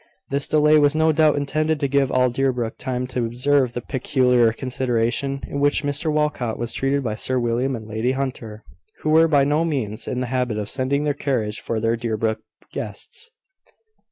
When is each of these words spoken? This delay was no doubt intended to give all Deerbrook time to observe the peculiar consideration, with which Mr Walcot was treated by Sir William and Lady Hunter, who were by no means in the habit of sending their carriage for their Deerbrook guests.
This 0.31 0.47
delay 0.47 0.79
was 0.79 0.95
no 0.95 1.11
doubt 1.11 1.35
intended 1.35 1.79
to 1.79 1.87
give 1.87 2.11
all 2.11 2.31
Deerbrook 2.31 2.75
time 2.79 3.05
to 3.05 3.23
observe 3.23 3.73
the 3.73 3.81
peculiar 3.81 4.51
consideration, 4.51 5.41
with 5.47 5.59
which 5.61 5.83
Mr 5.83 6.11
Walcot 6.11 6.57
was 6.57 6.73
treated 6.73 7.03
by 7.03 7.13
Sir 7.13 7.37
William 7.37 7.75
and 7.75 7.87
Lady 7.87 8.13
Hunter, 8.13 8.63
who 9.01 9.11
were 9.11 9.27
by 9.27 9.43
no 9.43 9.63
means 9.63 10.07
in 10.07 10.19
the 10.19 10.25
habit 10.33 10.57
of 10.57 10.71
sending 10.71 11.03
their 11.03 11.13
carriage 11.13 11.59
for 11.59 11.79
their 11.79 11.95
Deerbrook 11.95 12.41
guests. 12.71 13.29